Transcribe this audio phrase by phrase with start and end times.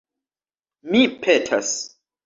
[0.95, 1.73] Mi petas!